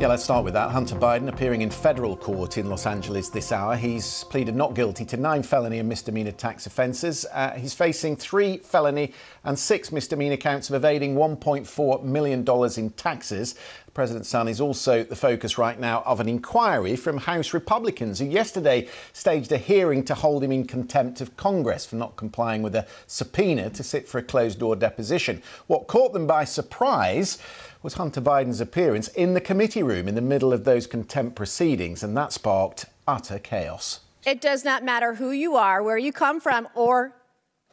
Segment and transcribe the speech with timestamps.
[0.00, 0.70] Yeah, let's start with that.
[0.70, 3.76] Hunter Biden appearing in federal court in Los Angeles this hour.
[3.76, 7.26] He's pleaded not guilty to nine felony and misdemeanor tax offences.
[7.30, 9.12] Uh, he's facing three felony
[9.44, 12.46] and six misdemeanor counts of evading $1.4 million
[12.78, 13.56] in taxes.
[13.90, 18.20] The president's son is also the focus right now of an inquiry from House Republicans
[18.20, 22.62] who yesterday staged a hearing to hold him in contempt of Congress for not complying
[22.62, 25.42] with a subpoena to sit for a closed door deposition.
[25.66, 27.38] What caught them by surprise
[27.82, 32.04] was Hunter Biden's appearance in the committee room in the middle of those contempt proceedings,
[32.04, 33.98] and that sparked utter chaos.
[34.24, 37.16] It does not matter who you are, where you come from, or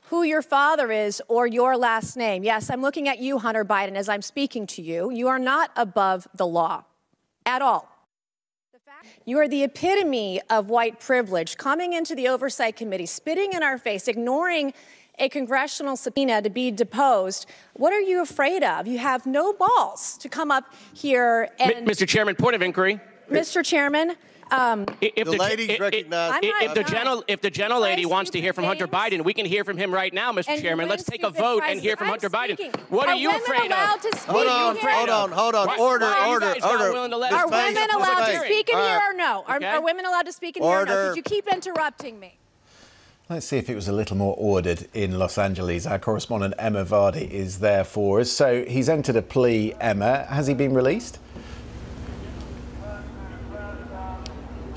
[0.10, 2.44] who your father is or your last name.
[2.44, 5.12] Yes, I'm looking at you, Hunter Biden, as I'm speaking to you.
[5.12, 6.86] You are not above the law
[7.46, 7.90] at all.
[9.26, 13.78] You are the epitome of white privilege, coming into the Oversight Committee, spitting in our
[13.78, 14.74] face, ignoring
[15.20, 17.46] a congressional subpoena to be deposed.
[17.74, 18.88] What are you afraid of?
[18.88, 21.88] You have no balls to come up here and.
[21.88, 22.08] Mr.
[22.08, 23.00] Chairman, point of inquiry.
[23.30, 23.64] Mr.
[23.64, 24.16] Chairman,
[24.52, 26.40] um, if the, the ladies recognize.
[26.44, 29.46] If, the gentle, if the gentle lady wants to hear from Hunter Biden, we can
[29.46, 30.60] hear from him right now, Mr.
[30.62, 30.88] Chairman.
[30.90, 32.76] Let's take a vote and hear from Hunter Biden.
[32.90, 34.02] What are, are you afraid of?
[34.26, 35.68] Hold on, hold on, hold on.
[35.68, 37.36] Why, order, why order, order.
[37.36, 39.44] Are women allowed to speak in here or no?
[39.48, 41.10] Are, are women allowed to speak in here or no?
[41.10, 42.38] Could you keep interrupting me?
[43.30, 45.86] Let's see if it was a little more ordered in Los Angeles.
[45.86, 48.32] Our correspondent Emma Vardy is there for us.
[48.32, 50.24] So he's entered a plea, Emma.
[50.30, 51.20] Has he been released?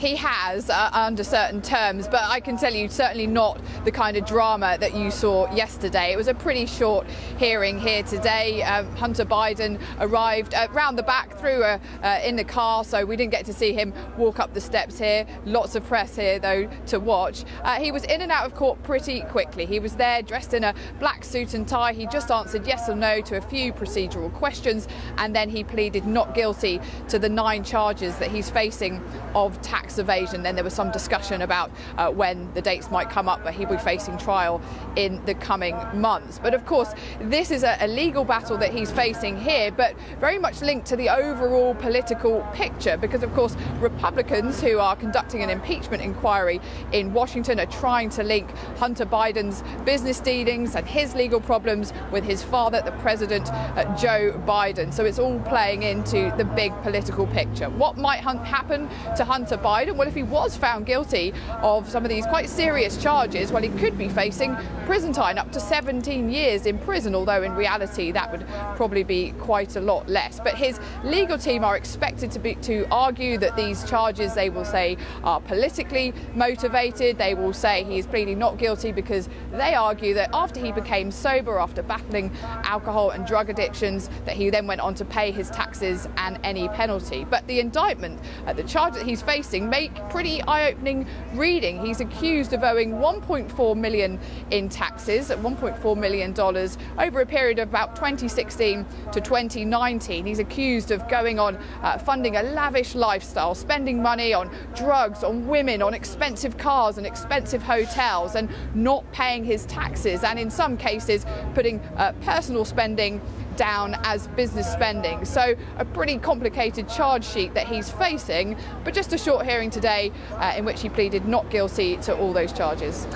[0.01, 4.17] He has uh, under certain terms, but I can tell you certainly not the kind
[4.17, 6.11] of drama that you saw yesterday.
[6.11, 7.07] It was a pretty short
[7.37, 8.63] hearing here today.
[8.63, 13.05] Um, Hunter Biden arrived uh, round the back through a, uh, in the car, so
[13.05, 15.27] we didn't get to see him walk up the steps here.
[15.45, 17.45] Lots of press here, though, to watch.
[17.63, 19.67] Uh, he was in and out of court pretty quickly.
[19.67, 21.93] He was there dressed in a black suit and tie.
[21.93, 26.07] He just answered yes or no to a few procedural questions, and then he pleaded
[26.07, 29.03] not guilty to the nine charges that he's facing
[29.35, 30.43] of tax evasion.
[30.43, 33.69] Then there was some discussion about uh, when the dates might come up, but he'll
[33.69, 34.61] be facing trial
[34.97, 36.39] in the coming months.
[36.43, 40.39] But of course, this is a, a legal battle that he's facing here, but very
[40.39, 45.51] much linked to the overall political picture because, of course, Republicans who are conducting an
[45.51, 46.61] impeachment inquiry
[46.93, 52.25] in Washington are trying to link Hunter Biden's business dealings and his legal problems with
[52.25, 54.93] his father, the President uh, Joe Biden.
[54.93, 57.71] So it's all playing into the big political picture.
[57.71, 59.80] What might happen to Hunter Biden?
[59.89, 61.33] Well, if he was found guilty
[61.63, 64.55] of some of these quite serious charges, well, he could be facing
[64.85, 68.47] prison time up to 17 years in prison, although in reality that would
[68.77, 70.39] probably be quite a lot less.
[70.39, 74.65] But his legal team are expected to be to argue that these charges, they will
[74.65, 77.17] say, are politically motivated.
[77.17, 81.11] They will say he is pleading not guilty because they argue that after he became
[81.11, 85.49] sober, after battling alcohol and drug addictions, that he then went on to pay his
[85.49, 87.25] taxes and any penalty.
[87.25, 91.85] But the indictment, uh, the charge that he's facing, make pretty eye-opening reading.
[91.85, 94.19] He's accused of owing 1.4 million
[94.51, 100.27] in taxes, 1.4 million dollars over a period of about 2016 to 2019.
[100.27, 105.47] He's accused of going on uh, funding a lavish lifestyle, spending money on drugs, on
[105.47, 110.77] women, on expensive cars and expensive hotels, and not paying his taxes, and in some
[110.77, 113.21] cases putting uh, personal spending
[113.61, 115.23] down as business spending.
[115.27, 120.13] So a pretty complicated charge sheet that he's facing, but just a short hearing today
[120.37, 123.07] uh, in which he pleaded not guilty to all those charges.